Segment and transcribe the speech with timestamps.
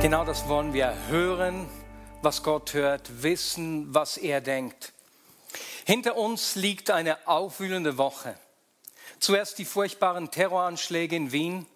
[0.00, 1.68] Genau das wollen wir hören,
[2.22, 4.94] was Gott hört, wissen, was er denkt.
[5.84, 8.34] Hinter uns liegt eine aufwühlende Woche.
[9.18, 11.66] Zuerst die furchtbaren Terroranschläge in Wien,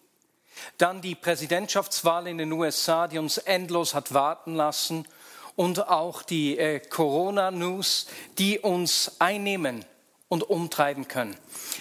[0.79, 5.07] dann die Präsidentschaftswahl in den USA, die uns endlos hat warten lassen
[5.55, 8.07] und auch die äh, Corona-News,
[8.39, 9.85] die uns einnehmen
[10.29, 11.37] und umtreiben können.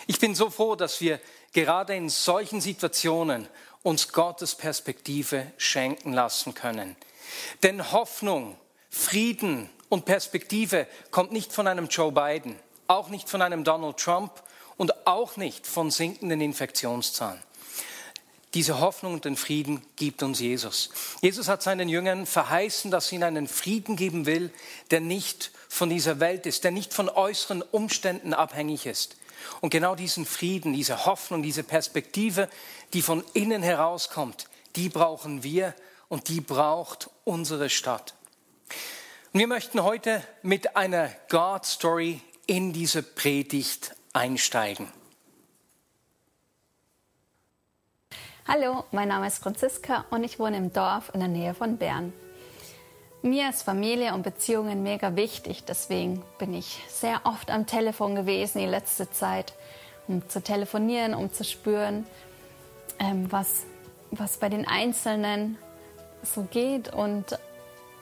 [0.07, 1.21] Ich bin so froh, dass wir
[1.53, 3.47] gerade in solchen Situationen
[3.83, 6.95] uns Gottes Perspektive schenken lassen können.
[7.61, 8.57] Denn Hoffnung,
[8.89, 12.57] Frieden und Perspektive kommt nicht von einem Joe Biden,
[12.87, 14.31] auch nicht von einem Donald Trump
[14.77, 17.41] und auch nicht von sinkenden Infektionszahlen.
[18.53, 20.91] Diese Hoffnung und den Frieden gibt uns Jesus.
[21.21, 24.51] Jesus hat seinen Jüngern verheißen, dass er ihnen einen Frieden geben will,
[24.91, 29.15] der nicht von dieser Welt ist, der nicht von äußeren Umständen abhängig ist.
[29.61, 32.49] Und genau diesen Frieden, diese Hoffnung, diese Perspektive,
[32.93, 35.73] die von innen herauskommt, die brauchen wir
[36.09, 38.13] und die braucht unsere Stadt.
[39.31, 44.87] Und wir möchten heute mit einer God-Story in diese Predigt einsteigen.
[48.45, 52.11] Hallo, mein Name ist Franziska und ich wohne im Dorf in der Nähe von Bern.
[53.25, 58.59] Mir ist Familie und Beziehungen mega wichtig, deswegen bin ich sehr oft am Telefon gewesen
[58.59, 59.53] die letzte Zeit,
[60.09, 62.05] um zu telefonieren, um zu spüren,
[62.99, 63.63] ähm, was,
[64.11, 65.57] was bei den Einzelnen
[66.21, 67.39] so geht und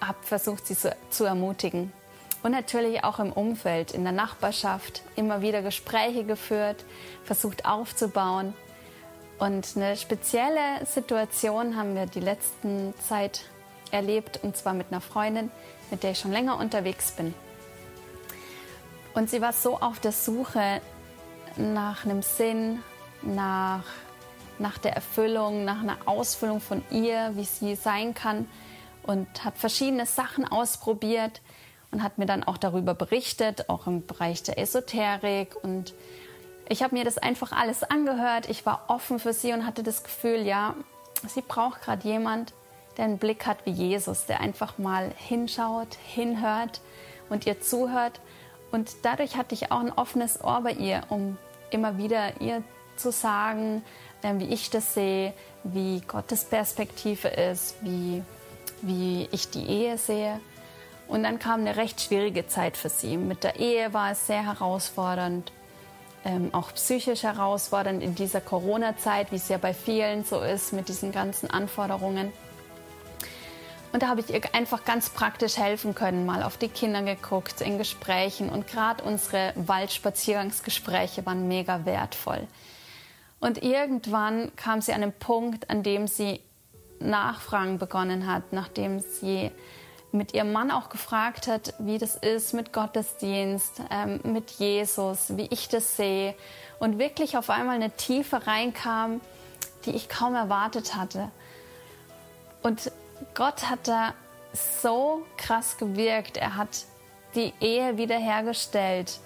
[0.04, 1.94] habe versucht, sie zu, zu ermutigen.
[2.42, 6.84] Und natürlich auch im Umfeld, in der Nachbarschaft, immer wieder Gespräche geführt,
[7.26, 8.56] versucht aufzubauen
[9.38, 13.46] und eine spezielle Situation haben wir die letzten Zeit
[13.92, 15.52] erlebt, und zwar mit einer Freundin,
[15.90, 17.34] mit der ich schon länger unterwegs bin.
[19.14, 20.82] Und sie war so auf der Suche
[21.58, 22.80] nach einem Sinn,
[23.22, 23.84] nach,
[24.58, 28.48] nach der Erfüllung, nach einer Ausfüllung von ihr, wie sie sein kann
[29.04, 31.42] und hat verschiedene Sachen ausprobiert
[31.92, 35.94] und hat mir dann auch darüber berichtet, auch im Bereich der Esoterik und
[36.70, 38.50] ich habe mir das einfach alles angehört.
[38.50, 40.76] Ich war offen für sie und hatte das Gefühl, ja,
[41.28, 42.54] sie braucht gerade jemand,
[42.98, 46.82] der einen Blick hat wie Jesus, der einfach mal hinschaut, hinhört
[47.30, 48.20] und ihr zuhört.
[48.72, 51.38] Und dadurch hatte ich auch ein offenes Ohr bei ihr, um
[51.72, 52.64] immer wieder ihr
[52.96, 53.84] zu sagen,
[54.24, 58.24] ähm, wie ich das sehe, wie Gottes Perspektive ist, wie,
[58.82, 60.40] wie ich die Ehe sehe.
[61.08, 63.18] Und dann kam eine recht schwierige Zeit für sie.
[63.18, 65.52] Mit der Ehe war es sehr herausfordernd
[66.24, 70.88] ähm, auch psychisch herausfordernd in dieser Corona-Zeit, wie es ja bei vielen so ist mit
[70.88, 72.32] diesen ganzen Anforderungen.
[73.92, 77.60] Und da habe ich ihr einfach ganz praktisch helfen können, mal auf die Kinder geguckt,
[77.62, 78.50] in Gesprächen.
[78.50, 82.48] Und gerade unsere Waldspaziergangsgespräche waren mega wertvoll.
[83.42, 86.40] Und irgendwann kam sie an einen Punkt, an dem sie
[87.00, 89.52] Nachfragen begonnen hat, nachdem sie
[90.12, 95.48] mit ihrem Mann auch gefragt hat, wie das ist mit Gottesdienst, ähm, mit Jesus, wie
[95.50, 96.36] ich das sehe.
[96.80, 99.22] Und wirklich auf einmal eine Tiefe reinkam,
[99.86, 101.30] die ich kaum erwartet hatte.
[102.62, 102.92] Und
[103.34, 104.14] Gott hat da
[104.54, 106.38] so krass gewirkt.
[106.38, 106.86] Er hat
[107.36, 109.20] die Ehe wiederhergestellt,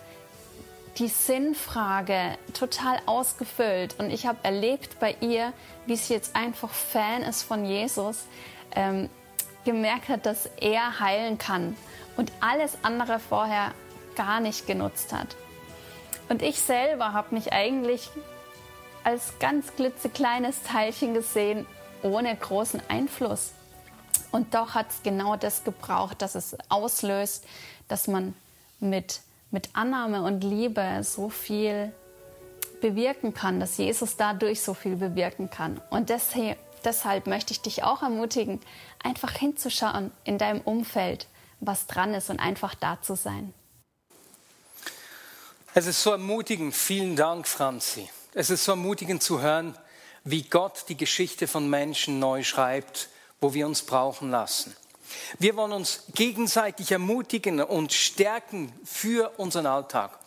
[0.97, 3.99] die Sinnfrage total ausgefüllt.
[3.99, 5.53] Und ich habe erlebt bei ihr,
[5.85, 8.25] wie sie jetzt einfach Fan ist von Jesus.
[8.75, 9.09] Ähm,
[9.65, 11.75] gemerkt hat, dass er heilen kann
[12.15, 13.73] und alles andere vorher
[14.15, 15.35] gar nicht genutzt hat.
[16.29, 18.09] Und ich selber habe mich eigentlich
[19.03, 21.65] als ganz klitzekleines Teilchen gesehen,
[22.01, 23.51] ohne großen Einfluss.
[24.35, 27.45] Und doch hat es genau das gebraucht, dass es auslöst,
[27.87, 28.33] dass man
[28.81, 31.93] mit, mit Annahme und Liebe so viel
[32.81, 35.79] bewirken kann, dass Jesus dadurch so viel bewirken kann.
[35.89, 38.59] Und deshalb, deshalb möchte ich dich auch ermutigen,
[39.01, 41.27] einfach hinzuschauen in deinem Umfeld,
[41.61, 43.53] was dran ist und einfach da zu sein.
[45.73, 46.75] Es ist so ermutigend.
[46.75, 48.09] Vielen Dank, Franzi.
[48.33, 49.77] Es ist so ermutigend zu hören,
[50.25, 53.07] wie Gott die Geschichte von Menschen neu schreibt,
[53.45, 54.75] wo wir uns brauchen lassen.
[55.37, 60.17] Wir wollen uns gegenseitig ermutigen und stärken für unseren Alltag.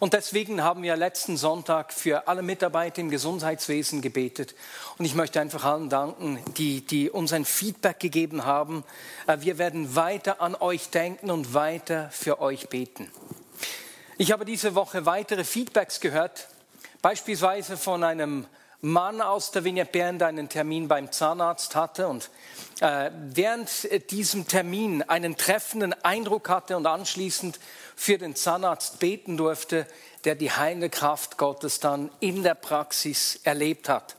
[0.00, 4.54] Und deswegen haben wir letzten Sonntag für alle Mitarbeiter im Gesundheitswesen gebetet.
[4.96, 8.84] Und ich möchte einfach allen danken, die, die uns ein Feedback gegeben haben.
[9.26, 13.10] Äh, wir werden weiter an euch denken und weiter für euch beten.
[14.16, 16.48] Ich habe diese Woche weitere Feedbacks gehört,
[17.02, 18.46] beispielsweise von einem
[18.84, 22.30] Mann aus der Vignette Bern, der einen Termin beim Zahnarzt hatte und
[22.80, 23.70] äh, während
[24.10, 27.60] diesem Termin einen treffenden Eindruck hatte und anschließend
[27.94, 29.86] für den Zahnarzt beten durfte,
[30.24, 34.16] der die heilende Kraft Gottes dann in der Praxis erlebt hat.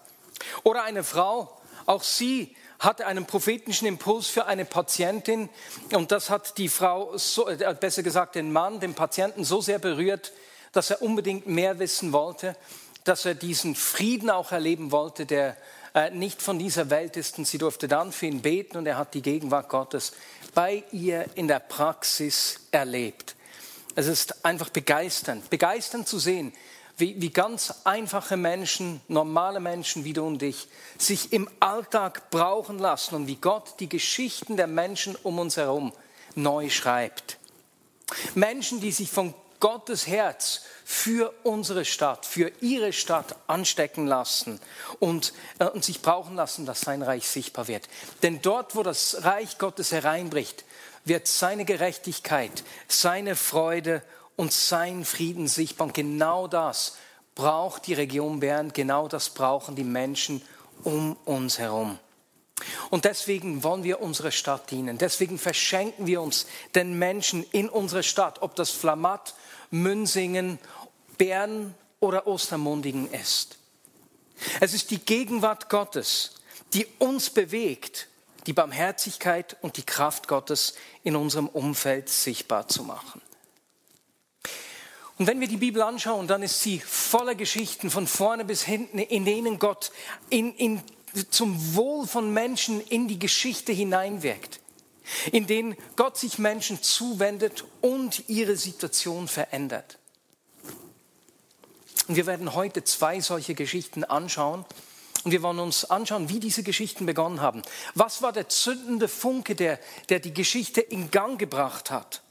[0.63, 5.50] Oder eine Frau, auch sie hatte einen prophetischen Impuls für eine Patientin
[5.92, 9.80] und das hat die Frau, so, äh, besser gesagt den Mann, den Patienten so sehr
[9.80, 10.31] berührt,
[10.71, 12.56] dass er unbedingt mehr wissen wollte,
[13.03, 15.57] dass er diesen Frieden auch erleben wollte, der
[15.94, 17.38] äh, nicht von dieser Welt ist.
[17.38, 20.13] Und sie durfte dann für ihn beten und er hat die Gegenwart Gottes
[20.53, 23.35] bei ihr in der Praxis erlebt.
[23.95, 26.53] Es ist einfach begeisternd, begeisternd zu sehen,
[26.97, 30.67] wie, wie ganz einfache Menschen, normale Menschen wie du und ich,
[30.97, 35.91] sich im Alltag brauchen lassen und wie Gott die Geschichten der Menschen um uns herum
[36.35, 37.38] neu schreibt.
[38.35, 39.33] Menschen, die sich von
[39.63, 44.60] Gottes Herz für unsere Stadt, für ihre Stadt anstecken lassen
[45.00, 47.88] und, äh, und sich brauchen lassen, dass sein Reich sichtbar wird.
[48.24, 50.65] Denn dort, wo das Reich Gottes hereinbricht,
[51.06, 54.04] wird seine Gerechtigkeit, seine Freude
[54.36, 55.88] und sein Frieden sichtbar.
[55.88, 56.98] Und genau das
[57.33, 60.42] braucht die Region Bern, genau das brauchen die Menschen
[60.83, 62.00] um uns herum.
[62.89, 64.98] Und deswegen wollen wir unserer Stadt dienen.
[64.98, 69.36] Deswegen verschenken wir uns den Menschen in unserer Stadt, ob das Flamatt,
[69.73, 70.59] Münsingen,
[71.17, 73.57] Bern oder Ostermundigen ist.
[74.59, 76.35] Es ist die Gegenwart Gottes,
[76.73, 78.07] die uns bewegt,
[78.45, 83.21] die Barmherzigkeit und die Kraft Gottes in unserem Umfeld sichtbar zu machen.
[85.17, 88.99] Und wenn wir die Bibel anschauen, dann ist sie voller Geschichten von vorne bis hinten,
[88.99, 89.91] in denen Gott
[90.29, 90.81] in, in,
[91.31, 94.59] zum Wohl von Menschen in die Geschichte hineinwirkt,
[95.31, 100.00] in denen Gott sich Menschen zuwendet und ihre Situation verändert.
[102.07, 104.65] Und wir werden heute zwei solche Geschichten anschauen.
[105.23, 107.61] Und wir wollen uns anschauen, wie diese Geschichten begonnen haben.
[107.95, 109.79] Was war der zündende Funke, der,
[110.09, 112.21] der die Geschichte in Gang gebracht hat?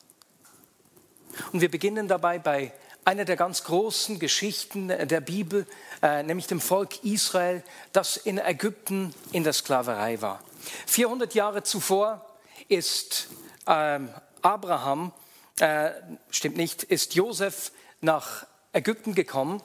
[1.52, 2.72] Und wir beginnen dabei bei
[3.04, 5.66] einer der ganz großen Geschichten der Bibel,
[6.02, 10.42] äh, nämlich dem Volk Israel, das in Ägypten in der Sklaverei war.
[10.86, 12.24] 400 Jahre zuvor
[12.72, 13.28] ist
[13.66, 14.08] ähm,
[14.40, 15.12] Abraham,
[15.60, 15.90] äh,
[16.30, 17.70] stimmt nicht, ist Josef
[18.00, 19.62] nach Ägypten gekommen.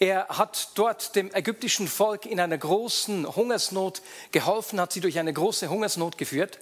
[0.00, 4.02] Er hat dort dem ägyptischen Volk in einer großen Hungersnot
[4.32, 6.58] geholfen, hat sie durch eine große Hungersnot geführt.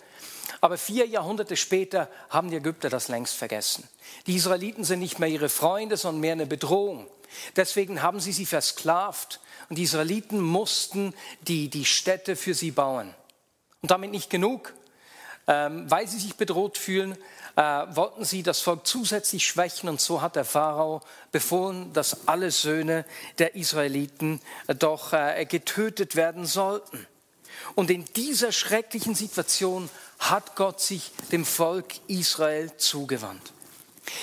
[0.61, 3.89] Aber vier Jahrhunderte später haben die Ägypter das längst vergessen.
[4.27, 7.07] Die Israeliten sind nicht mehr ihre Freunde, sondern mehr eine Bedrohung.
[7.57, 9.41] Deswegen haben sie sie versklavt
[9.71, 13.15] und die Israeliten mussten die, die Städte für sie bauen.
[13.81, 14.75] Und damit nicht genug.
[15.51, 17.17] Ähm, weil sie sich bedroht fühlen,
[17.57, 21.01] äh, wollten sie das Volk zusätzlich schwächen und so hat der Pharao
[21.33, 23.07] befohlen, dass alle Söhne
[23.39, 27.07] der Israeliten äh, doch äh, getötet werden sollten.
[27.75, 33.53] Und in dieser schrecklichen Situation hat Gott sich dem Volk Israel zugewandt.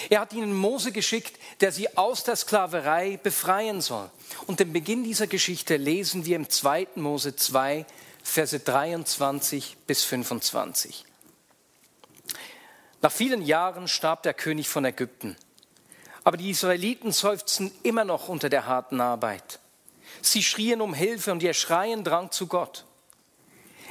[0.10, 4.10] Er hat ihnen Mose geschickt, der sie aus der Sklaverei befreien soll.
[4.48, 6.88] Und den Beginn dieser Geschichte lesen wir im 2.
[6.96, 7.86] Mose 2,
[8.24, 11.06] Verse 23 bis 25.
[13.06, 15.38] Nach vielen Jahren starb der König von Ägypten.
[16.24, 19.60] Aber die Israeliten seufzten immer noch unter der harten Arbeit.
[20.24, 22.84] Sie schrien um Hilfe und ihr Schreien drang zu Gott.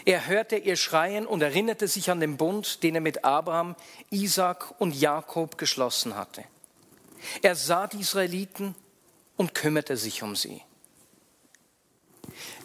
[0.04, 3.76] Er hörte ihr Schreien und erinnerte sich an den Bund, den er mit Abraham,
[4.10, 6.42] Isaac und Jakob geschlossen hatte.
[7.40, 8.74] Er sah die Israeliten
[9.36, 10.60] und kümmerte sich um sie.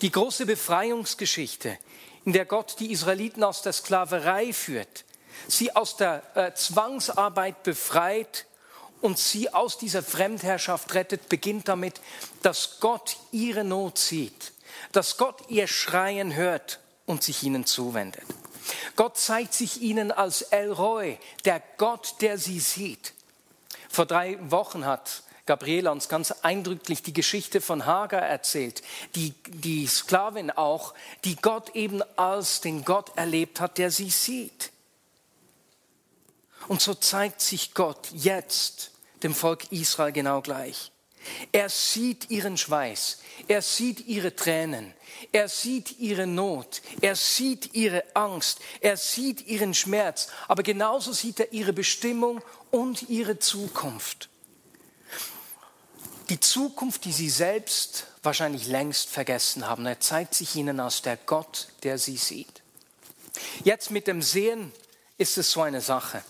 [0.01, 1.77] Die große Befreiungsgeschichte,
[2.25, 5.05] in der Gott die Israeliten aus der Sklaverei führt,
[5.47, 8.45] sie aus der äh, Zwangsarbeit befreit
[9.01, 12.01] und sie aus dieser Fremdherrschaft rettet, beginnt damit,
[12.41, 14.53] dass Gott ihre Not sieht,
[14.91, 18.25] dass Gott ihr Schreien hört und sich ihnen zuwendet.
[18.95, 23.13] Gott zeigt sich ihnen als El Roy, der Gott, der sie sieht.
[23.89, 28.83] Vor drei Wochen hat Gabriela uns ganz eindrücklich die Geschichte von Hagar erzählt,
[29.15, 30.93] die, die Sklavin auch,
[31.23, 34.71] die Gott eben als den Gott erlebt hat, der sie sieht.
[36.69, 38.91] Und so zeigt sich Gott jetzt
[39.23, 40.91] dem Volk Israel genau gleich.
[41.51, 44.93] Er sieht ihren Schweiß, er sieht ihre Tränen,
[45.31, 51.39] er sieht ihre Not, er sieht ihre Angst, er sieht ihren Schmerz, aber genauso sieht
[51.39, 54.29] er ihre Bestimmung und ihre Zukunft.
[56.29, 59.87] die Zukunft, die sie selbst wahrscheinlich längst vergessen haben.
[59.87, 62.61] Er zeigt sich ihnen als der Gott, der sie sieht.
[63.63, 64.71] Jetzt mit dem Sehen
[65.17, 66.23] ist es so eine Sache.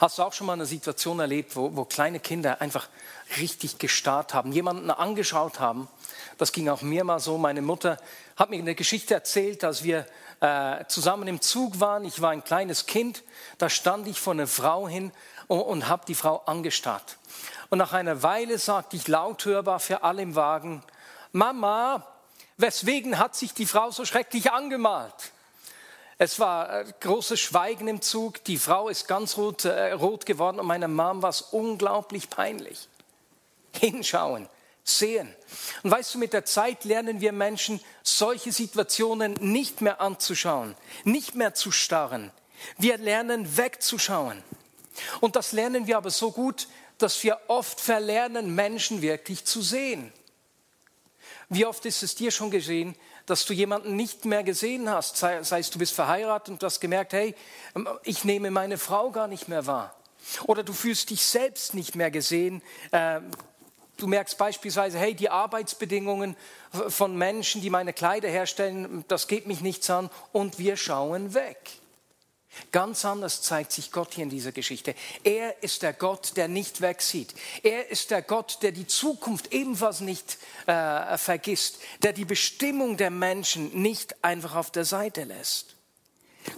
[0.00, 2.88] Hast du auch schon mal eine Situation erlebt, wo, wo kleine Kinder einfach
[3.36, 5.88] richtig gestarrt haben, jemanden angeschaut haben?
[6.38, 7.36] Das ging auch mir mal so.
[7.36, 7.98] Meine Mutter
[8.34, 10.06] hat mir eine Geschichte erzählt, als wir
[10.40, 12.06] äh, zusammen im Zug waren.
[12.06, 13.22] Ich war ein kleines Kind.
[13.58, 15.12] Da stand ich vor einer Frau hin
[15.48, 17.18] und, und habe die Frau angestarrt.
[17.68, 20.82] Und nach einer Weile sagte ich laut hörbar für alle im Wagen,
[21.32, 22.06] Mama,
[22.56, 25.32] weswegen hat sich die Frau so schrecklich angemalt?
[26.22, 28.44] Es war äh, großes Schweigen im Zug.
[28.44, 32.90] Die Frau ist ganz rot, äh, rot geworden und meiner Mom war es unglaublich peinlich.
[33.72, 34.46] Hinschauen,
[34.84, 35.34] sehen.
[35.82, 40.74] Und weißt du, mit der Zeit lernen wir Menschen, solche Situationen nicht mehr anzuschauen,
[41.04, 42.30] nicht mehr zu starren.
[42.76, 44.42] Wir lernen wegzuschauen.
[45.20, 50.12] Und das lernen wir aber so gut, dass wir oft verlernen, Menschen wirklich zu sehen.
[51.52, 52.94] Wie oft ist es dir schon geschehen,
[53.26, 56.66] dass du jemanden nicht mehr gesehen hast, sei, sei es du bist verheiratet und du
[56.66, 57.34] hast gemerkt, hey,
[57.74, 59.96] ähm, ich nehme meine Frau gar nicht mehr wahr.
[60.44, 62.62] Oder du fühlst dich selbst nicht mehr gesehen.
[62.92, 63.32] Ähm,
[63.96, 66.36] du merkst beispielsweise, hey, die Arbeitsbedingungen
[66.88, 71.79] von Menschen, die meine Kleider herstellen, das geht mich nichts an und wir schauen weg.
[72.72, 74.94] Ganz anders zeigt sich Gott hier in dieser Geschichte.
[75.22, 77.34] Er ist der Gott, der nicht wegsieht.
[77.62, 83.10] Er ist der Gott, der die Zukunft ebenfalls nicht äh, vergisst, der die Bestimmung der
[83.10, 85.76] Menschen nicht einfach auf der Seite lässt.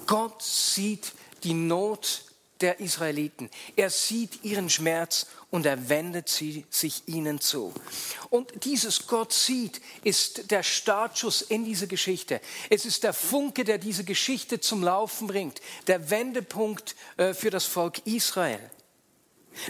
[0.07, 1.13] Gott sieht
[1.45, 2.25] die Not
[2.63, 3.51] der Israeliten.
[3.77, 7.75] Er sieht ihren Schmerz und er wendet sie, sich ihnen zu.
[8.31, 12.41] Und dieses Gott sieht, ist der Startschuss in diese Geschichte.
[12.71, 17.67] Es ist der Funke, der diese Geschichte zum Laufen bringt, der Wendepunkt äh, für das
[17.67, 18.61] Volk Israel.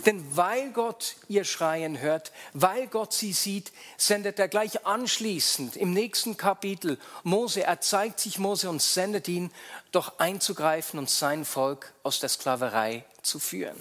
[0.07, 5.93] Denn weil Gott ihr Schreien hört, weil Gott sie sieht, sendet er gleich anschließend im
[5.93, 9.53] nächsten Kapitel Mose, er zeigt sich Mose und sendet ihn,
[9.91, 13.77] doch einzugreifen und sein Volk aus der Sklaverei zu führen.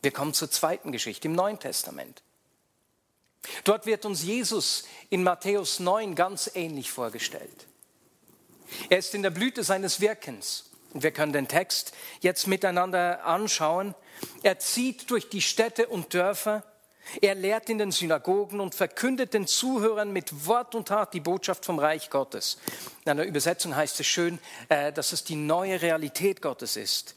[0.00, 2.22] Wir kommen zur zweiten Geschichte im Neuen Testament.
[3.64, 7.66] Dort wird uns Jesus in Matthäus 9 ganz ähnlich vorgestellt.
[8.88, 10.70] Er ist in der Blüte seines Wirkens.
[10.94, 13.94] Wir können den Text jetzt miteinander anschauen.
[14.42, 16.64] Er zieht durch die Städte und Dörfer.
[17.20, 21.64] Er lehrt in den Synagogen und verkündet den Zuhörern mit Wort und Tat die Botschaft
[21.64, 22.58] vom Reich Gottes.
[23.04, 27.14] In einer Übersetzung heißt es schön, äh, dass es die neue Realität Gottes ist.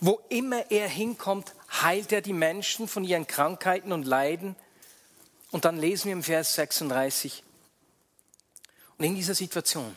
[0.00, 4.56] Wo immer er hinkommt, heilt er die Menschen von ihren Krankheiten und Leiden.
[5.50, 7.42] Und dann lesen wir im Vers 36.
[8.98, 9.96] Und in dieser Situation,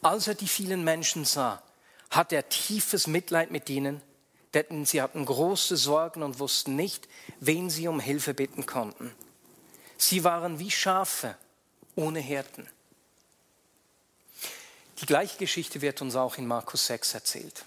[0.00, 1.62] als er die vielen Menschen sah,
[2.12, 4.00] hat er tiefes Mitleid mit ihnen,
[4.54, 7.08] denn sie hatten große Sorgen und wussten nicht,
[7.40, 9.12] wen sie um Hilfe bitten konnten.
[9.96, 11.36] Sie waren wie Schafe
[11.96, 12.68] ohne Hirten.
[15.00, 17.64] Die gleiche Geschichte wird uns auch in Markus 6 erzählt.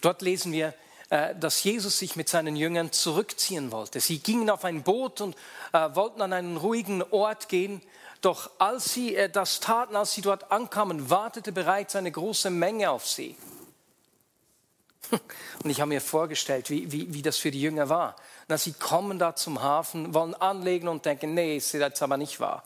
[0.00, 0.74] Dort lesen wir,
[1.10, 4.00] äh, dass Jesus sich mit seinen Jüngern zurückziehen wollte.
[4.00, 5.36] Sie gingen auf ein Boot und
[5.72, 7.80] äh, wollten an einen ruhigen Ort gehen.
[8.20, 12.90] Doch als sie äh, das taten, als sie dort ankamen, wartete bereits eine große Menge
[12.90, 13.36] auf sie.
[15.62, 18.16] Und ich habe mir vorgestellt, wie, wie, wie das für die Jünger war.
[18.48, 22.40] Na, sie kommen da zum Hafen, wollen anlegen und denken, nee, ist jetzt aber nicht
[22.40, 22.62] wahr.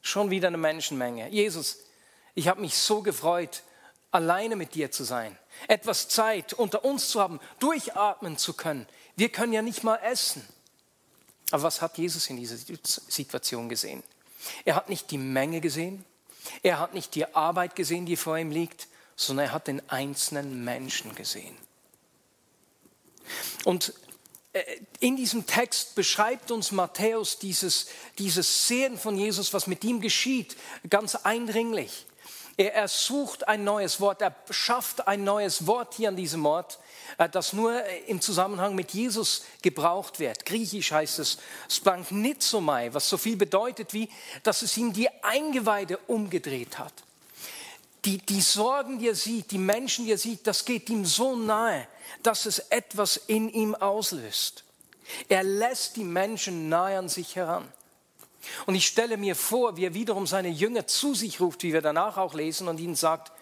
[0.00, 1.28] Schon wieder eine Menschenmenge.
[1.28, 1.78] Jesus,
[2.34, 3.62] ich habe mich so gefreut,
[4.10, 8.86] alleine mit dir zu sein etwas Zeit unter uns zu haben, durchatmen zu können.
[9.16, 10.46] Wir können ja nicht mal essen.
[11.50, 14.02] Aber was hat Jesus in dieser Situation gesehen?
[14.64, 16.04] Er hat nicht die Menge gesehen,
[16.62, 20.64] er hat nicht die Arbeit gesehen, die vor ihm liegt, sondern er hat den einzelnen
[20.64, 21.56] Menschen gesehen.
[23.68, 23.92] Und
[24.54, 24.62] äh,
[24.98, 30.56] in diesem Text beschreibt uns Matthäus dieses, dieses Sehen von Jesus, was mit ihm geschieht,
[30.88, 32.06] ganz eindringlich.
[32.56, 36.78] Er, er sucht ein neues Wort, er schafft ein neues Wort hier an diesem Ort,
[37.18, 40.46] äh, das nur im Zusammenhang mit Jesus gebraucht wird.
[40.46, 41.36] Griechisch heißt es
[41.68, 44.08] Splanknizomai, was so viel bedeutet wie,
[44.44, 46.94] dass es ihm die Eingeweide umgedreht hat.
[48.06, 51.36] Die, die Sorgen, die er sieht, die Menschen, die er sieht, das geht ihm so
[51.36, 51.86] nahe,
[52.22, 54.64] dass es etwas in ihm auslöst.
[55.28, 57.72] Er lässt die Menschen nahe an sich heran.
[58.66, 61.82] Und ich stelle mir vor, wie er wiederum seine Jünger zu sich ruft, wie wir
[61.82, 63.32] danach auch lesen, und ihnen sagt,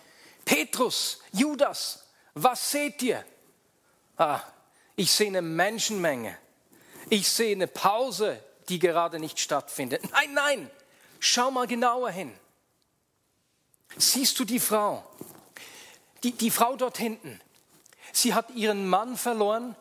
[0.44, 2.04] Petrus, Judas,
[2.35, 3.25] was seht ihr?
[4.16, 4.40] Ah,
[4.94, 6.37] ich sehe eine Menschenmenge.
[7.11, 10.02] Ich sehe eine Pause, die gerade nicht stattfindet.
[10.11, 10.70] Nein, nein,
[11.20, 12.32] schau mal genauer hin.
[13.96, 15.04] Siehst du die Frau?
[16.23, 17.40] Die, die Frau dort hinten.
[18.13, 19.77] Sie hat ihren Mann verloren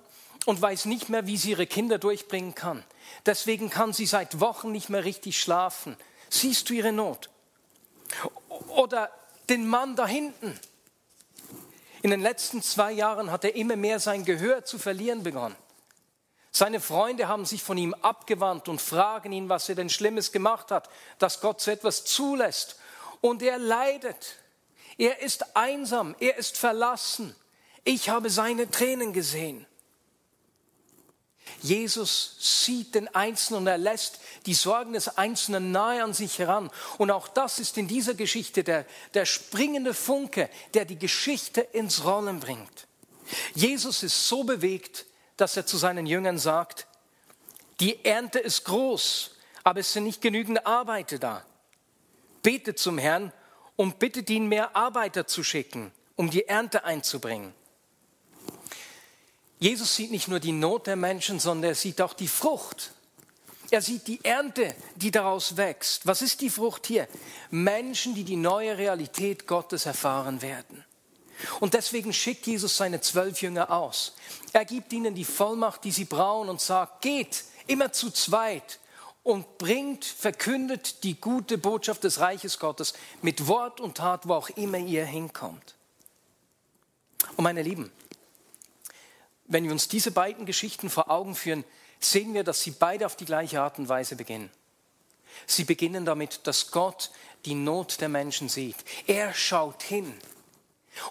[0.46, 2.84] und weiß nicht mehr, wie sie ihre Kinder durchbringen kann.
[3.26, 5.98] Deswegen kann sie seit Wochen nicht mehr richtig schlafen.
[6.30, 7.30] Siehst du ihre Not?
[8.70, 9.10] Oder
[9.50, 10.60] den Mann da hinten.
[12.02, 15.56] In den letzten zwei Jahren hat er immer mehr sein Gehör zu verlieren begonnen.
[16.52, 20.72] Seine Freunde haben sich von ihm abgewandt und fragen ihn, was er denn Schlimmes gemacht
[20.72, 20.90] hat,
[21.20, 22.80] dass Gott so etwas zulässt.
[23.22, 24.38] Und er leidet.
[24.98, 27.36] Er ist einsam, er ist verlassen.
[27.86, 29.66] Ich habe seine Tränen gesehen.
[31.62, 36.70] Jesus sieht den Einzelnen und er lässt die Sorgen des Einzelnen nahe an sich heran.
[36.98, 42.04] Und auch das ist in dieser Geschichte der, der springende Funke, der die Geschichte ins
[42.04, 42.88] Rollen bringt.
[43.54, 45.06] Jesus ist so bewegt,
[45.38, 46.88] dass er zu seinen Jüngern sagt,
[47.80, 49.32] die Ernte ist groß,
[49.64, 51.46] aber es sind nicht genügend Arbeiter da.
[52.42, 53.32] Betet zum Herrn
[53.76, 57.54] und bittet ihn, mehr Arbeiter zu schicken, um die Ernte einzubringen.
[59.66, 62.92] Jesus sieht nicht nur die Not der Menschen, sondern er sieht auch die Frucht.
[63.72, 66.06] Er sieht die Ernte, die daraus wächst.
[66.06, 67.08] Was ist die Frucht hier?
[67.50, 70.86] Menschen, die die neue Realität Gottes erfahren werden.
[71.62, 74.14] Und deswegen schickt Jesus seine zwölf Jünger aus.
[74.54, 78.78] Er gibt ihnen die Vollmacht, die sie brauchen und sagt, geht immer zu zweit
[79.24, 82.94] und bringt, verkündet die gute Botschaft des Reiches Gottes
[83.24, 85.74] mit Wort und Tat, wo auch immer ihr hinkommt.
[87.36, 87.92] Und meine Lieben,
[89.48, 91.64] wenn wir uns diese beiden Geschichten vor Augen führen,
[92.00, 94.50] sehen wir, dass sie beide auf die gleiche Art und Weise beginnen.
[95.46, 97.12] Sie beginnen damit, dass Gott
[97.46, 98.78] die Not der Menschen sieht.
[99.08, 100.14] Er schaut hin.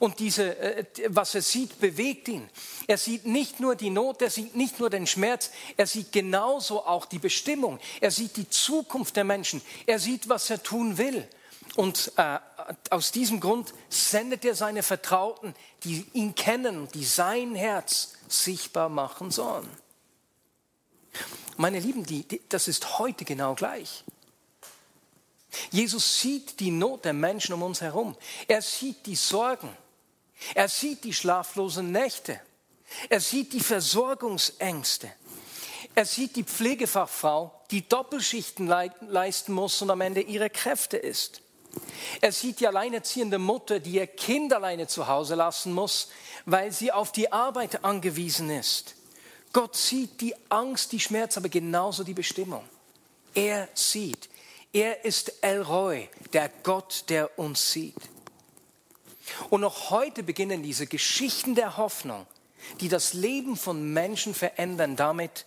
[0.00, 2.48] Und diese, äh, was er sieht, bewegt ihn.
[2.86, 6.86] Er sieht nicht nur die Not, er sieht nicht nur den Schmerz, er sieht genauso
[6.86, 7.78] auch die Bestimmung.
[8.00, 9.60] Er sieht die Zukunft der Menschen.
[9.86, 11.28] Er sieht, was er tun will.
[11.76, 12.38] Und äh,
[12.90, 19.30] aus diesem Grund sendet er seine Vertrauten, die ihn kennen, die sein Herz sichtbar machen
[19.30, 19.68] sollen.
[21.56, 24.04] Meine Lieben, die, die, das ist heute genau gleich.
[25.70, 28.16] Jesus sieht die Not der Menschen um uns herum.
[28.48, 29.76] Er sieht die Sorgen.
[30.54, 32.40] Er sieht die schlaflosen Nächte.
[33.08, 35.12] Er sieht die Versorgungsängste.
[35.94, 41.43] Er sieht die Pflegefachfrau, die Doppelschichten leisten muss und am Ende ihre Kräfte ist.
[42.20, 46.08] Er sieht die alleinerziehende Mutter, die ihr Kind alleine zu Hause lassen muss,
[46.46, 48.94] weil sie auf die Arbeit angewiesen ist.
[49.52, 52.64] Gott sieht die Angst, die Schmerz, aber genauso die Bestimmung.
[53.34, 54.28] Er sieht.
[54.72, 57.94] Er ist El Roy, der Gott, der uns sieht.
[59.50, 62.26] Und noch heute beginnen diese Geschichten der Hoffnung,
[62.80, 65.46] die das Leben von Menschen verändern, damit,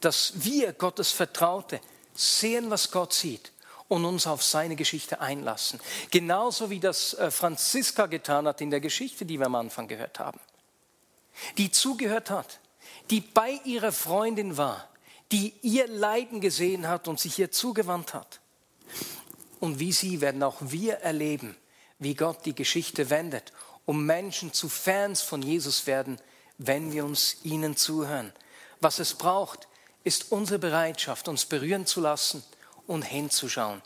[0.00, 1.80] dass wir Gottes Vertraute
[2.14, 3.53] sehen, was Gott sieht
[3.88, 5.80] und uns auf seine Geschichte einlassen.
[6.10, 10.18] Genauso wie das äh, Franziska getan hat in der Geschichte, die wir am Anfang gehört
[10.18, 10.40] haben.
[11.58, 12.60] Die zugehört hat,
[13.10, 14.88] die bei ihrer Freundin war,
[15.32, 18.40] die ihr Leiden gesehen hat und sich ihr zugewandt hat.
[19.60, 21.56] Und wie sie werden auch wir erleben,
[21.98, 23.52] wie Gott die Geschichte wendet,
[23.86, 26.18] um Menschen zu Fans von Jesus werden,
[26.58, 28.32] wenn wir uns ihnen zuhören.
[28.80, 29.68] Was es braucht,
[30.04, 32.44] ist unsere Bereitschaft, uns berühren zu lassen
[32.86, 33.82] und hinzuschauen.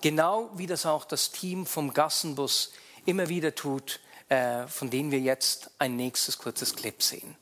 [0.00, 2.72] Genau wie das auch das Team vom Gassenbus
[3.06, 7.36] immer wieder tut, äh, von denen wir jetzt ein nächstes kurzes Clip sehen.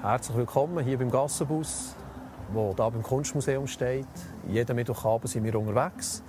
[0.00, 1.94] Herzlich willkommen hier beim Gassenbus,
[2.52, 4.06] wo da beim Kunstmuseum steht.
[4.46, 6.22] Jeden Mittwochabend sind wir unterwegs,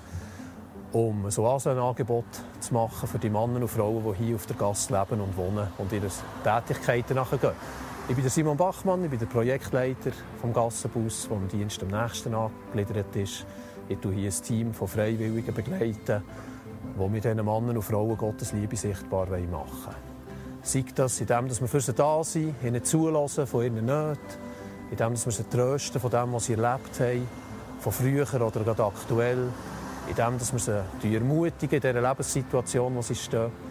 [0.91, 2.25] um so ein Angebot
[2.59, 5.67] zu machen für die Männer und Frauen, die hier auf der Gasse leben und wohnen
[5.77, 6.09] und ihre
[6.43, 7.53] Tätigkeiten nachgehen.
[8.09, 10.09] Ich bin Simon Bachmann, ich bin der Projektleiter
[10.41, 13.45] vom Gassenbus, der im Dienst am nächsten angegliedert ist.
[13.87, 16.23] Ich begleite hier ein Team von Freiwilligen, begleiten,
[16.97, 19.95] die mit diesen Männern und Frauen Gottes Liebe sichtbar machen wollen.
[20.63, 24.17] Sei das, indem wir für sie da sind, ihnen zulassen von ihren Nöten,
[24.89, 27.27] indem wir sie trösten von dem, was sie erlebt haben,
[27.79, 29.49] von früher oder gerade aktuell,
[30.09, 33.68] indem wir sie ermutigen in dieser Lebenssituation, in der sie stehen,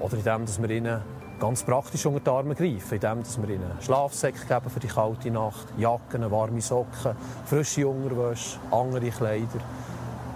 [0.00, 1.00] oder indem wir ihnen
[1.38, 5.66] ganz praktisch unter die Arme greifen, indem wir ihnen Schlafsäcke geben für die kalte Nacht,
[5.76, 9.60] Jacken, warme Socken, frische Unterwäsche, andere Kleider,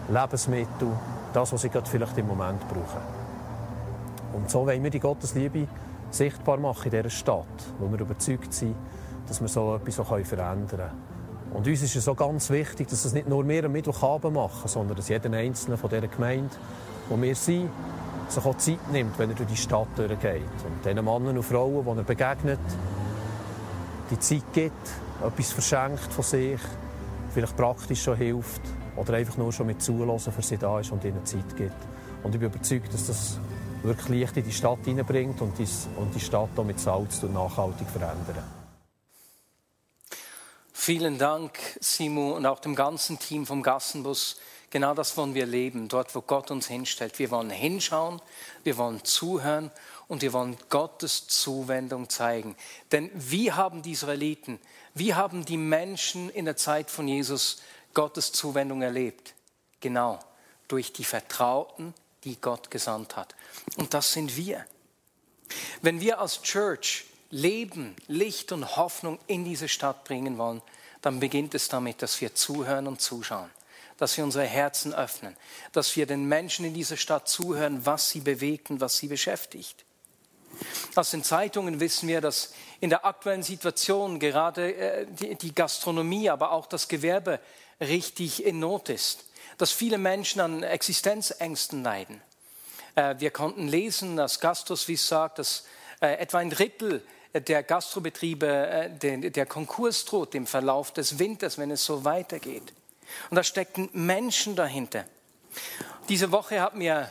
[0.08, 0.88] Lebensmittel,
[1.32, 3.00] das, was sie gerade vielleicht im Moment brauchen.
[4.32, 5.66] Und so wollen wir die Gottesliebe
[6.10, 7.46] sichtbar machen in dieser Stadt,
[7.78, 8.74] wo wir überzeugt sind,
[9.26, 11.10] dass wir so etwas auch verändern können.
[11.52, 14.68] Und uns ist es so ganz wichtig, dass es nicht nur wir am Mittwochabend machen,
[14.68, 16.54] sondern dass jeder Einzelne von dieser Gemeinde,
[17.08, 17.70] wo wir sind,
[18.30, 20.42] sich auch Zeit nimmt, wenn er durch die Stadt durchgeht.
[20.64, 22.60] Und den Männern und Frauen, die er begegnet,
[24.10, 24.90] die Zeit gibt,
[25.24, 26.60] etwas verschenkt von sich,
[27.32, 28.62] vielleicht praktisch schon hilft
[28.96, 31.72] oder einfach nur schon mit zulassen für sie da ist und ihnen Zeit gibt.
[32.22, 33.38] Und ich bin überzeugt, dass das
[33.82, 35.66] wirklich Licht in die Stadt hineinbringt und die,
[35.96, 38.44] und die Stadt auch mit Salz nachhaltig verändern.
[40.72, 44.38] Vielen Dank, Simu, und auch dem ganzen Team vom Gassenbus.
[44.70, 47.18] Genau das wollen wir leben, dort, wo Gott uns hinstellt.
[47.18, 48.22] Wir wollen hinschauen,
[48.62, 49.72] wir wollen zuhören
[50.06, 52.56] und wir wollen Gottes Zuwendung zeigen.
[52.92, 54.60] Denn wie haben die Israeliten,
[54.94, 57.62] wie haben die Menschen in der Zeit von Jesus
[57.94, 59.34] Gottes Zuwendung erlebt?
[59.80, 60.20] Genau,
[60.68, 63.34] durch die Vertrauten, die Gott gesandt hat.
[63.76, 64.64] Und das sind wir.
[65.82, 70.62] Wenn wir als Church Leben, Licht und Hoffnung in diese Stadt bringen wollen,
[71.00, 73.50] dann beginnt es damit, dass wir zuhören und zuschauen,
[74.00, 75.36] dass wir unsere Herzen öffnen,
[75.72, 79.84] dass wir den Menschen in dieser Stadt zuhören, was sie bewegt und was sie beschäftigt.
[80.94, 86.52] Aus den Zeitungen wissen wir, dass in der aktuellen Situation gerade äh, die Gastronomie, aber
[86.52, 87.40] auch das Gewerbe
[87.78, 89.26] richtig in Not ist,
[89.58, 92.22] dass viele Menschen an Existenzängsten leiden.
[92.94, 95.64] Äh, wir konnten lesen, dass Gastroswiss sagt, dass
[96.00, 97.02] äh, etwa ein Drittel
[97.34, 102.72] der Gastrobetriebe der Konkurs droht im Verlauf des Winters, wenn es so weitergeht.
[103.30, 105.04] Und da stecken Menschen dahinter.
[106.08, 107.10] Diese Woche hat mir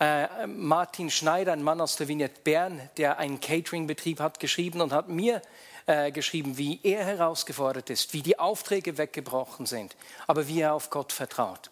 [0.00, 4.92] äh, Martin Schneider, ein Mann aus der Vignette Bern, der einen Catering-Betrieb hat, geschrieben und
[4.92, 5.40] hat mir
[5.86, 10.90] äh, geschrieben, wie er herausgefordert ist, wie die Aufträge weggebrochen sind, aber wie er auf
[10.90, 11.70] Gott vertraut.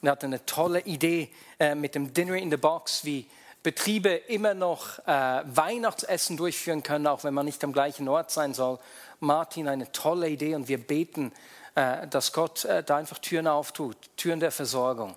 [0.00, 3.26] Und er hat eine tolle Idee äh, mit dem Dinner in the Box, wie
[3.62, 8.54] Betriebe immer noch äh, Weihnachtsessen durchführen können, auch wenn man nicht am gleichen Ort sein
[8.54, 8.78] soll.
[9.18, 11.32] Martin, eine tolle Idee und wir beten,
[11.76, 15.14] dass Gott äh, da einfach Türen auftut, Türen der Versorgung.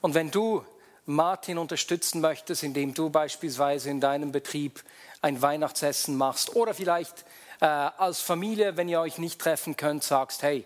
[0.00, 0.64] Und wenn du
[1.04, 4.82] Martin unterstützen möchtest, indem du beispielsweise in deinem Betrieb
[5.20, 7.24] ein Weihnachtsessen machst oder vielleicht
[7.60, 10.64] äh, als Familie, wenn ihr euch nicht treffen könnt, sagst, hey,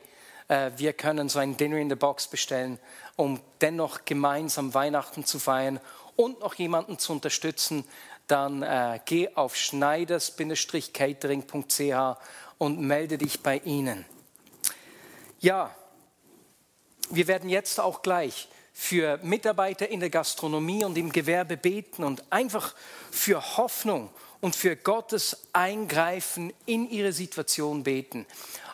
[0.48, 2.78] äh, wir können so ein Dinner in the Box bestellen,
[3.16, 5.80] um dennoch gemeinsam Weihnachten zu feiern
[6.16, 7.84] und noch jemanden zu unterstützen,
[8.26, 12.16] dann äh, geh auf schneiders-catering.ch
[12.58, 14.06] und melde dich bei ihnen.
[15.46, 15.72] Ja,
[17.08, 22.24] wir werden jetzt auch gleich für Mitarbeiter in der Gastronomie und im Gewerbe beten und
[22.30, 22.74] einfach
[23.12, 28.26] für Hoffnung und für Gottes Eingreifen in ihre Situation beten.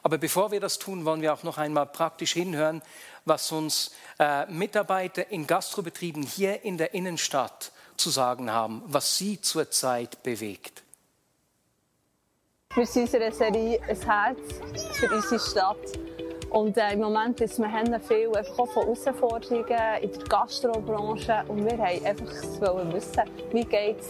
[0.02, 2.80] Aber bevor wir das tun, wollen wir auch noch einmal praktisch hinhören,
[3.26, 9.42] was uns äh, Mitarbeiter in Gastrobetrieben hier in der Innenstadt zu sagen haben, was sie
[9.42, 10.82] zurzeit bewegt.
[12.74, 14.38] Wir sind Serie ein Herz
[14.94, 16.11] für unsere Stadt.
[16.52, 19.64] Und äh, im Moment ist wir haben viel einfach auch von Herausforderungen
[20.02, 22.26] in der Gastrobranche und wir wollten einfach
[22.92, 24.08] wissen, wie es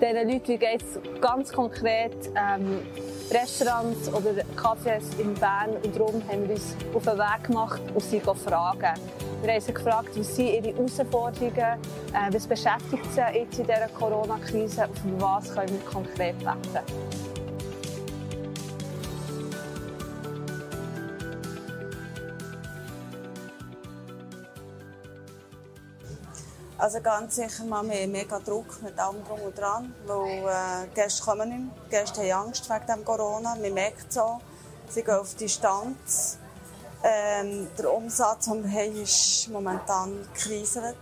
[0.00, 2.82] diesen Leuten, wie es ganz konkret ähm,
[3.30, 8.02] Restaurants oder Cafés in Bern und darum haben wir uns auf den Weg gemacht und
[8.02, 9.00] sie fragen.
[9.42, 13.88] Wir haben sie gefragt, was sind ihre Herausforderungen, äh, was beschäftigt sie jetzt in dieser
[13.96, 17.17] Corona-Krise und was können wir konkret beten.
[26.78, 31.24] Also ganz sicher mal mehr, mega Druck mit allem drum und dran, weil äh, Gäste
[31.24, 32.02] kommen nicht mehr.
[32.02, 34.40] Gäste haben Angst wegen dem Corona, man merkt es auch.
[34.88, 36.38] Sie gehen auf Distanz.
[37.02, 40.96] Ähm, der Umsatz, den wir haben, ist momentan gekriselt.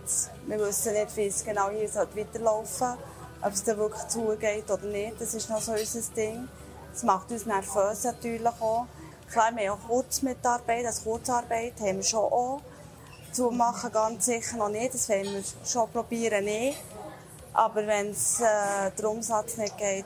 [0.47, 2.97] Wir wissen nicht, wie es genau hier weiterlaufen soll,
[3.43, 5.21] ob es dann wirklich zugeht oder nicht.
[5.21, 6.47] Das ist noch so unser Ding.
[6.91, 8.87] Das macht uns nervös natürlich auch.
[9.31, 12.61] Klar, wir haben auch Kurzmitarbeit, also Kurzarbeit haben wir schon auch
[13.31, 14.93] zumachen ganz sicher noch nicht.
[14.93, 16.77] Das wollen wir schon probieren nicht.
[17.53, 20.05] Aber wenn es äh, der Umsatz nicht geht,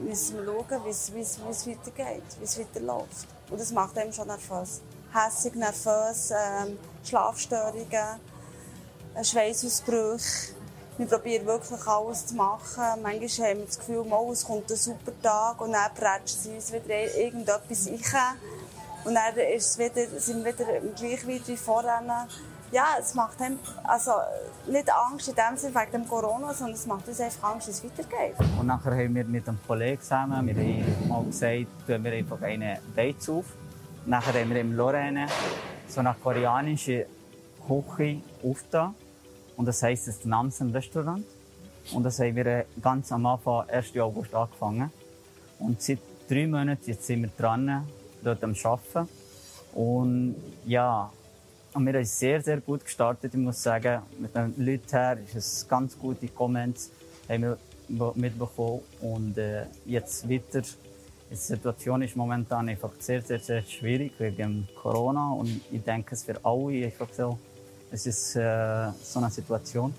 [0.00, 3.26] müssen wir schauen, wie es weitergeht, wie es weiterläuft.
[3.50, 4.80] Und das macht einem schon nervös.
[5.12, 8.20] Hässig, nervös, ähm, Schlafstörungen,
[9.14, 10.54] äh, Schweißausbrüche.
[10.96, 13.02] Wir probieren wirklich alles zu machen.
[13.02, 16.54] Manchmal haben wir das Gefühl, oh, es kommt ein super Tag und dann prätschen sie
[16.54, 18.36] uns wieder irgendetwas rein.
[19.04, 22.28] Und dann ist wieder, sind wir wieder gleich wie vorher
[22.74, 24.10] ja, es macht einem also
[24.66, 27.70] nicht Angst in dem Sinne wegen dem Corona, sondern es macht uns einfach Angst, wie
[27.70, 28.34] es weitergeht.
[28.58, 32.42] Und nachher haben wir mit einem Kollegen zusammen, wir haben mal gesagt, tun wir einfach
[32.42, 33.44] einen Beiz auf.
[34.06, 35.26] Nachher haben wir im Lorraine
[35.86, 37.06] so eine koreanische
[37.64, 38.94] Küche aufgetan.
[39.56, 41.24] Und das heisst das Namsen Restaurant.
[41.92, 43.96] Und das haben wir ganz am Anfang, 1.
[43.98, 44.90] August, angefangen.
[45.60, 47.86] Und seit drei Monaten jetzt sind wir dran,
[48.20, 49.08] dort am Arbeiten.
[49.74, 51.12] Und ja,
[51.74, 54.02] und wir haben sehr, sehr gut gestartet, ich muss sagen.
[54.18, 56.90] Mit den Leuten her ist es ganz gute Comments
[57.28, 57.56] haben
[57.88, 58.80] wir mitbekommen.
[59.00, 60.62] Und äh, jetzt weiter.
[61.30, 65.32] Die Situation ist momentan einfach sehr, sehr, sehr schwierig wegen Corona.
[65.32, 67.38] Und ich denke, es für alle einfach so.
[67.90, 69.92] Es ist äh, so eine Situation.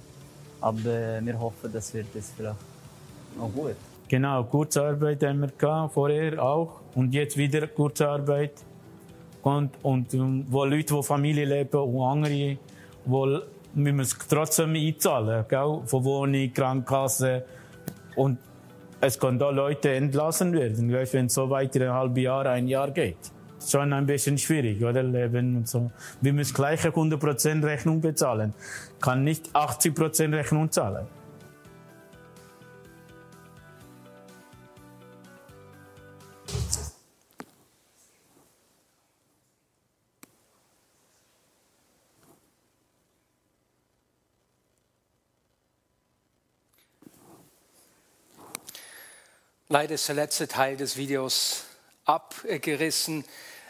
[0.62, 2.60] Aber äh, wir hoffen, dass wird das vielleicht
[3.38, 3.76] noch gut.
[4.08, 6.82] Genau, Kurzarbeit haben wir gehabt, vorher auch.
[6.94, 8.54] Und jetzt wieder Kurzarbeit.
[9.46, 12.58] Und, und ähm, wo Leute, die Familie leben und andere,
[13.06, 13.42] wo
[13.76, 15.46] müssen es trotzdem einzahlen.
[15.48, 15.82] Gell?
[15.86, 17.46] Von Wohnung, Krankenkasse.
[18.16, 18.40] Und
[19.00, 22.90] es können da Leute entlassen werden, wenn es so weiter ein halbes Jahr, ein Jahr
[22.90, 23.20] geht.
[23.64, 25.04] Schon ein bisschen schwierig, oder?
[25.04, 25.92] Leben und so.
[26.22, 28.56] Wir müssen gleich 100% Rechnung bezahlen.
[29.00, 31.06] Kann nicht 80% Rechnung zahlen.
[49.78, 51.66] Leider ist der letzte Teil des Videos
[52.06, 53.26] abgerissen.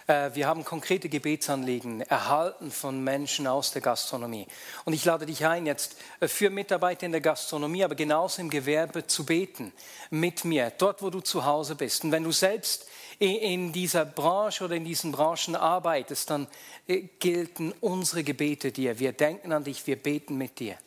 [0.05, 4.45] Äh, wir haben konkrete Gebetsanliegen erhalten von Menschen aus der Gastronomie.
[4.83, 9.07] Und ich lade dich ein, jetzt für Mitarbeiter in der Gastronomie, aber genauso im Gewerbe
[9.07, 9.73] zu beten
[10.11, 12.03] mit mir, dort, wo du zu Hause bist.
[12.03, 12.85] Und wenn du selbst
[13.17, 16.45] in dieser Branche oder in diesen Branchen arbeitest, dann
[16.87, 18.99] äh, gelten unsere Gebete dir.
[18.99, 20.77] Wir denken an dich, wir beten mit dir.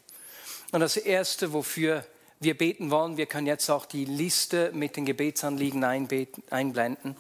[0.71, 3.17] Und das Erste, wofür wir beten wollen.
[3.17, 7.17] Wir können jetzt auch die Liste mit den Gebetsanliegen einblenden.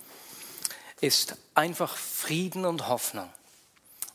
[1.01, 3.29] Ist einfach Frieden und Hoffnung.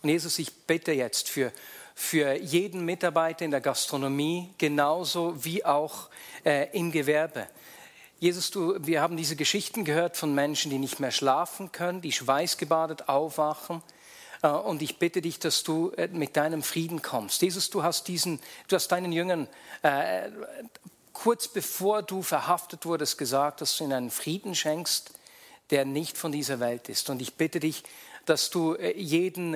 [0.02, 1.52] Und Jesus, ich bitte jetzt für,
[1.96, 6.10] für jeden Mitarbeiter in der Gastronomie, genauso wie auch
[6.46, 7.48] äh, im Gewerbe.
[8.20, 12.13] Jesus, du, wir haben diese Geschichten gehört von Menschen, die nicht mehr schlafen können, die
[12.13, 13.82] schweißgebadet aufwachen.
[14.43, 17.41] Äh, und ich bitte dich, dass du äh, mit deinem Frieden kommst.
[17.41, 19.47] Jesus, du hast, diesen, du hast deinen Jüngern
[19.82, 20.29] äh,
[21.13, 25.12] kurz bevor du verhaftet wurdest, gesagt, dass du ihnen einen Frieden schenkst,
[25.69, 27.10] der nicht von dieser Welt ist.
[27.10, 27.84] Und ich bitte dich,
[28.25, 29.56] dass du jeden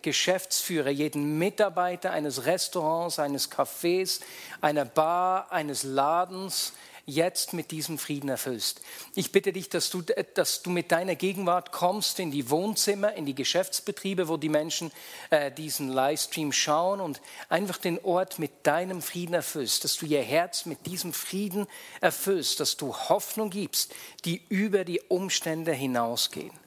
[0.00, 4.20] Geschäftsführer, jeden Mitarbeiter eines Restaurants, eines Cafés,
[4.60, 6.72] einer Bar, eines Ladens,
[7.06, 8.80] jetzt mit diesem Frieden erfüllst.
[9.14, 10.02] Ich bitte dich, dass du,
[10.34, 14.90] dass du mit deiner Gegenwart kommst in die Wohnzimmer, in die Geschäftsbetriebe, wo die Menschen
[15.30, 20.22] äh, diesen Livestream schauen und einfach den Ort mit deinem Frieden erfüllst, dass du ihr
[20.22, 21.66] Herz mit diesem Frieden
[22.00, 26.65] erfüllst, dass du Hoffnung gibst, die über die Umstände hinausgehen.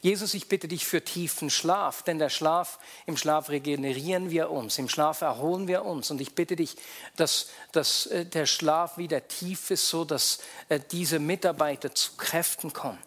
[0.00, 4.78] Jesus, ich bitte dich für tiefen Schlaf, denn der Schlaf, im Schlaf regenerieren wir uns,
[4.78, 6.10] im Schlaf erholen wir uns.
[6.10, 6.76] Und ich bitte dich,
[7.16, 12.72] dass, dass äh, der Schlaf wieder tief ist, so dass äh, diese Mitarbeiter zu Kräften
[12.72, 12.98] kommen.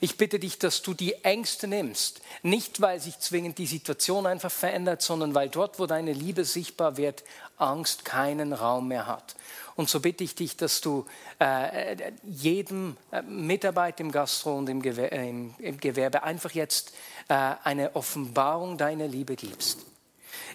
[0.00, 4.50] Ich bitte dich, dass du die Ängste nimmst, nicht weil sich zwingend die Situation einfach
[4.50, 7.24] verändert, sondern weil dort, wo deine Liebe sichtbar wird,
[7.62, 9.36] Angst keinen Raum mehr hat.
[9.74, 11.06] Und so bitte ich dich, dass du
[11.38, 16.92] äh, jedem äh, Mitarbeiter im Gastro und im, Gewer äh, im, im, Gewerbe einfach jetzt
[17.28, 19.78] äh, eine Offenbarung deiner Liebe gibst.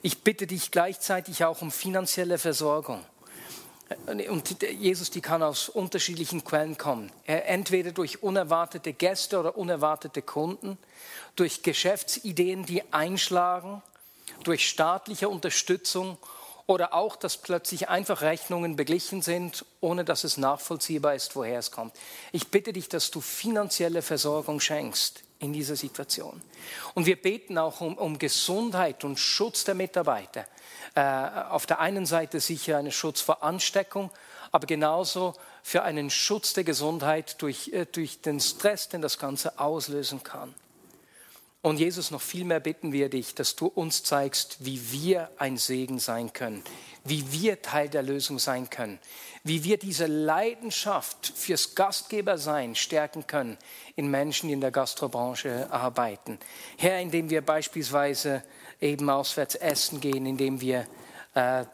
[0.04, 3.04] Ich bitte dich gleichzeitig auch um finanzielle Versorgung.
[4.06, 7.12] Äh, und Jesus, die kann aus unterschiedlichen Quellen kommen.
[7.26, 10.78] Entweder durch unerwartete Gäste oder unerwartete Kunden,
[11.36, 13.82] durch Geschäftsideen, die einschlagen,
[14.44, 16.18] durch staatliche Unterstützung
[16.68, 21.72] oder auch, dass plötzlich einfach Rechnungen beglichen sind, ohne dass es nachvollziehbar ist, woher es
[21.72, 21.96] kommt.
[22.34, 26.42] Ich bitte dich, dass du finanzielle Versorgung schenkst in dieser Situation.
[26.94, 30.46] Und wir beten auch um, um Gesundheit und Schutz der Mitarbeiter.
[30.94, 31.02] Äh,
[31.50, 34.12] auf der einen Seite sicher einen Schutz vor Ansteckung,
[34.52, 39.58] aber genauso für einen Schutz der Gesundheit durch, äh, durch den Stress, den das Ganze
[39.60, 40.54] auslösen kann.
[41.68, 45.58] Und Jesus, noch viel mehr bitten wir dich, dass du uns zeigst, wie wir ein
[45.58, 46.64] Segen sein können,
[47.04, 49.00] wie wir Teil der Lösung sein können,
[49.44, 53.58] wie wir diese Leidenschaft fürs Gastgebersein stärken können
[53.98, 56.40] in Menschen, die in der Gastrobranche arbeiten.
[56.78, 58.46] Herr, indem wir beispielsweise
[58.80, 60.88] eben auswärts essen gehen, indem wir
[61.34, 61.66] äh,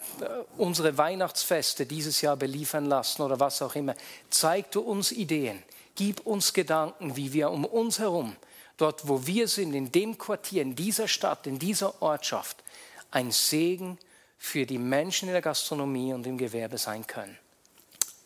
[0.58, 3.94] unsere Weihnachtsfeste dieses Jahr beliefern lassen oder was auch immer.
[4.32, 5.62] Zeig du uns Ideen,
[5.94, 8.36] gib uns Gedanken, wie wir um uns herum
[8.78, 12.64] dort wo wir sind, in dem Quartier, in dieser Stadt, in dieser Ortschaft,
[13.12, 13.98] ein Segen
[14.38, 17.38] für die Menschen in der Gastronomie und im Gewerbe sein können.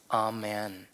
[0.07, 0.87] Amen.